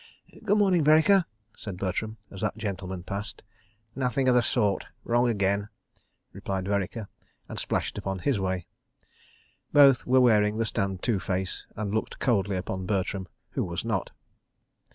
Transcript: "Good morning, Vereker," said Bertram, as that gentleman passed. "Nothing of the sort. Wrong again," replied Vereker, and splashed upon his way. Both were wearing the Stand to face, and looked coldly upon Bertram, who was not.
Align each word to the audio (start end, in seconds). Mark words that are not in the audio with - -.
"Good 0.43 0.57
morning, 0.57 0.83
Vereker," 0.83 1.25
said 1.55 1.77
Bertram, 1.77 2.17
as 2.31 2.41
that 2.41 2.57
gentleman 2.57 3.03
passed. 3.03 3.43
"Nothing 3.95 4.27
of 4.27 4.33
the 4.33 4.41
sort. 4.41 4.83
Wrong 5.03 5.29
again," 5.29 5.69
replied 6.33 6.67
Vereker, 6.67 7.07
and 7.47 7.59
splashed 7.59 7.99
upon 7.99 8.17
his 8.17 8.39
way. 8.39 8.65
Both 9.71 10.07
were 10.07 10.19
wearing 10.19 10.57
the 10.57 10.65
Stand 10.65 11.03
to 11.03 11.19
face, 11.19 11.67
and 11.75 11.93
looked 11.93 12.17
coldly 12.17 12.57
upon 12.57 12.87
Bertram, 12.87 13.27
who 13.51 13.63
was 13.63 13.85
not. 13.85 14.09